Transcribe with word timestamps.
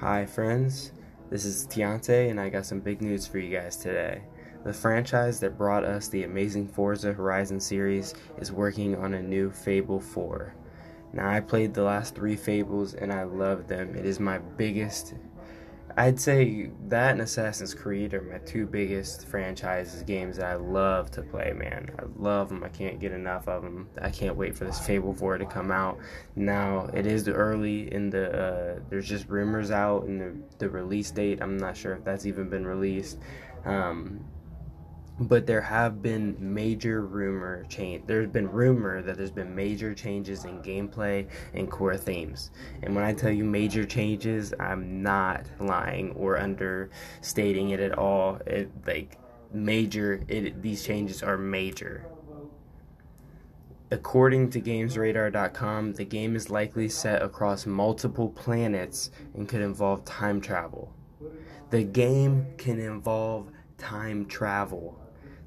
Hi, 0.00 0.26
friends. 0.26 0.92
This 1.30 1.46
is 1.46 1.66
Tiante, 1.66 2.28
and 2.28 2.38
I 2.38 2.50
got 2.50 2.66
some 2.66 2.80
big 2.80 3.00
news 3.00 3.26
for 3.26 3.38
you 3.38 3.56
guys 3.56 3.76
today. 3.76 4.20
The 4.62 4.72
franchise 4.74 5.40
that 5.40 5.56
brought 5.56 5.84
us 5.84 6.08
the 6.08 6.24
amazing 6.24 6.68
Forza 6.68 7.14
Horizon 7.14 7.58
series 7.58 8.14
is 8.36 8.52
working 8.52 8.94
on 8.96 9.14
a 9.14 9.22
new 9.22 9.50
Fable 9.50 9.98
4. 9.98 10.54
Now, 11.14 11.30
I 11.30 11.40
played 11.40 11.72
the 11.72 11.82
last 11.82 12.14
three 12.14 12.36
Fables 12.36 12.92
and 12.92 13.10
I 13.10 13.22
love 13.22 13.68
them. 13.68 13.96
It 13.96 14.04
is 14.04 14.20
my 14.20 14.36
biggest 14.36 15.14
I'd 15.98 16.20
say 16.20 16.70
that 16.88 17.12
and 17.12 17.22
Assassin's 17.22 17.72
Creed 17.72 18.12
are 18.12 18.20
my 18.20 18.36
two 18.38 18.66
biggest 18.66 19.26
franchises 19.26 20.02
games 20.02 20.36
that 20.36 20.46
I 20.46 20.54
love 20.56 21.10
to 21.12 21.22
play, 21.22 21.54
man. 21.54 21.90
I 21.98 22.02
love 22.16 22.50
them. 22.50 22.62
I 22.62 22.68
can't 22.68 23.00
get 23.00 23.12
enough 23.12 23.48
of 23.48 23.62
them. 23.62 23.88
I 24.02 24.10
can't 24.10 24.36
wait 24.36 24.54
for 24.54 24.66
this 24.66 24.78
Fable 24.78 25.14
4 25.14 25.38
to 25.38 25.46
come 25.46 25.70
out. 25.70 25.98
Now, 26.34 26.90
it 26.92 27.06
is 27.06 27.26
early 27.28 27.90
in 27.94 28.10
the, 28.10 28.30
uh, 28.30 28.80
there's 28.90 29.08
just 29.08 29.26
rumors 29.30 29.70
out 29.70 30.04
in 30.04 30.18
the, 30.18 30.36
the 30.58 30.68
release 30.68 31.10
date. 31.10 31.40
I'm 31.40 31.56
not 31.56 31.74
sure 31.78 31.94
if 31.94 32.04
that's 32.04 32.26
even 32.26 32.50
been 32.50 32.66
released. 32.66 33.18
Um, 33.64 34.22
but 35.18 35.46
there 35.46 35.62
have 35.62 36.02
been 36.02 36.36
major 36.38 37.06
rumor 37.06 37.64
change 37.68 38.02
there's 38.06 38.28
been 38.28 38.50
rumor 38.50 39.00
that 39.00 39.16
there's 39.16 39.30
been 39.30 39.54
major 39.54 39.94
changes 39.94 40.44
in 40.44 40.60
gameplay 40.62 41.26
and 41.54 41.70
core 41.70 41.96
themes 41.96 42.50
and 42.82 42.94
when 42.94 43.02
i 43.02 43.12
tell 43.12 43.30
you 43.30 43.44
major 43.44 43.84
changes 43.84 44.52
i'm 44.60 45.02
not 45.02 45.46
lying 45.58 46.10
or 46.12 46.38
understating 46.38 47.70
it 47.70 47.80
at 47.80 47.96
all 47.96 48.38
it 48.46 48.70
like 48.86 49.18
major 49.52 50.22
it, 50.28 50.60
these 50.60 50.84
changes 50.84 51.22
are 51.22 51.38
major 51.38 52.04
According 53.92 54.50
to 54.50 54.60
GamesRadar.com, 54.60 55.92
the 55.92 56.04
game 56.04 56.34
is 56.34 56.50
likely 56.50 56.88
set 56.88 57.22
across 57.22 57.66
multiple 57.66 58.30
planets 58.30 59.12
and 59.32 59.48
could 59.48 59.60
involve 59.60 60.04
time 60.04 60.40
travel. 60.40 60.92
The 61.70 61.84
game 61.84 62.46
can 62.58 62.80
involve 62.80 63.52
time 63.78 64.26
travel. 64.26 64.98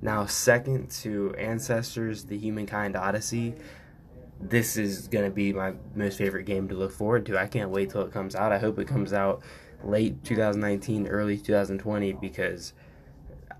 Now, 0.00 0.26
second 0.26 0.90
to 1.02 1.34
Ancestors, 1.36 2.24
The 2.24 2.38
Humankind 2.38 2.96
Odyssey, 2.96 3.54
this 4.40 4.76
is 4.76 5.08
going 5.08 5.24
to 5.24 5.30
be 5.30 5.52
my 5.52 5.74
most 5.94 6.18
favorite 6.18 6.44
game 6.44 6.68
to 6.68 6.74
look 6.74 6.92
forward 6.92 7.26
to. 7.26 7.38
I 7.38 7.46
can't 7.46 7.70
wait 7.70 7.90
till 7.90 8.02
it 8.02 8.12
comes 8.12 8.36
out. 8.36 8.52
I 8.52 8.58
hope 8.58 8.78
it 8.78 8.86
comes 8.86 9.12
out 9.12 9.42
late 9.82 10.22
2019, 10.24 11.08
early 11.08 11.36
2020 11.36 12.12
because 12.12 12.72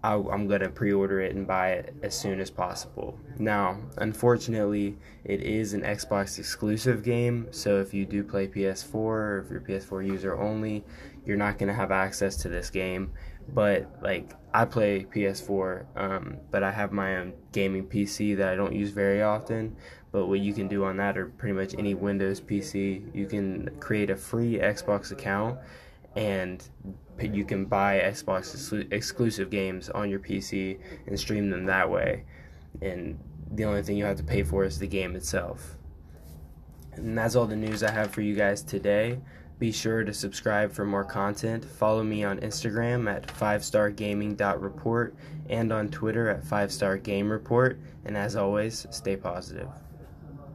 I, 0.03 0.15
am 0.15 0.47
going 0.47 0.61
to 0.61 0.69
pre 0.69 0.93
order 0.93 1.21
it 1.21 1.35
and 1.35 1.47
buy 1.47 1.71
it 1.71 1.95
as 2.03 2.15
soon 2.15 2.41
as 2.41 2.51
possible. 2.51 3.19
Now, 3.39 3.79
unfortunately, 3.97 4.97
it 5.25 5.43
is 5.43 5.75
an 5.75 5.83
Xbox 5.83 6.39
exclusive 6.39 7.03
game, 7.03 7.49
so 7.51 7.81
if 7.81 7.93
you 7.93 8.07
do 8.07 8.23
play 8.23 8.47
PS4 8.47 8.95
or 8.95 9.45
if 9.45 9.51
you're 9.51 9.61
PS4 9.61 10.07
user 10.07 10.39
only, 10.39 10.85
you're 11.25 11.37
not 11.37 11.59
going 11.59 11.69
to 11.69 11.75
have 11.75 11.91
access 11.91 12.37
to 12.37 12.49
this 12.49 12.71
game. 12.71 13.13
But, 13.53 13.91
like, 14.03 14.35
I 14.53 14.67
play 14.67 15.05
PS4, 15.05 15.87
um, 15.97 16.37
but 16.51 16.63
I 16.63 16.71
have 16.71 16.93
my 16.93 17.17
own 17.17 17.33
gaming 17.53 17.87
PC 17.87 18.37
that 18.37 18.49
I 18.49 18.57
don't 18.57 18.75
use 18.75 18.91
very 18.91 19.23
often. 19.23 19.77
But 20.13 20.27
what 20.27 20.41
you 20.41 20.53
can 20.53 20.69
do 20.69 20.85
on 20.85 20.97
that, 20.99 21.19
or 21.19 21.27
pretty 21.27 21.55
much 21.55 21.75
any 21.77 21.95
Windows 21.95 22.41
PC, 22.41 23.15
you 23.15 23.27
can 23.27 23.69
create 23.81 24.11
a 24.11 24.17
free 24.17 24.59
Xbox 24.59 25.13
account 25.13 25.59
and 26.17 26.69
you 27.21 27.45
can 27.45 27.65
buy 27.65 28.01
Xbox 28.01 28.93
exclusive 28.93 29.51
games 29.51 29.89
on 29.91 30.09
your 30.11 30.21
PC 30.21 30.79
and 31.07 31.19
stream 31.19 31.51
them 31.51 31.65
that 31.67 31.91
way. 31.91 32.25
And 32.83 33.19
the 33.51 33.65
only 33.65 33.83
thing 33.83 33.97
you 33.97 34.05
have 34.05 34.17
to 34.19 34.25
pay 34.25 34.43
for 34.43 34.65
is 34.65 34.79
the 34.79 34.87
game 34.87 35.17
itself. 35.17 35.77
And 36.93 37.17
that's 37.17 37.37
all 37.37 37.47
the 37.47 37.57
news 37.57 37.83
I 37.83 37.91
have 37.91 38.11
for 38.11 38.21
you 38.21 38.35
guys 38.35 38.63
today. 38.63 39.21
Be 39.59 39.73
sure 39.73 40.05
to 40.05 40.15
subscribe 40.15 40.73
for 40.73 40.85
more 40.85 41.05
content. 41.05 41.65
Follow 41.65 42.05
me 42.05 42.23
on 42.23 42.39
Instagram 42.41 43.13
at 43.13 43.27
5stargaming.report 43.27 45.17
and 45.49 45.73
on 45.73 45.89
Twitter 45.89 46.29
at 46.29 46.45
5stargamereport. 46.45 47.79
And 48.05 48.17
as 48.17 48.37
always, 48.37 48.87
stay 48.91 49.17
positive. 49.17 49.69